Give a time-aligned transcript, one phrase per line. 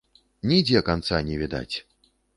[0.51, 1.75] Нідзе канца не відаць.